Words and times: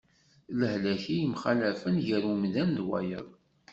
D 0.57 0.59
lehlak 0.59 1.03
i 1.15 1.15
yemxallafen 1.19 1.95
gar 2.07 2.23
umdan 2.31 2.71
ɣer 2.77 2.85
wayeḍ. 2.89 3.27